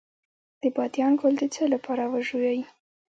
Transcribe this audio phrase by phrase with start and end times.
[0.61, 2.59] د بادیان ګل د څه لپاره وژويئ؟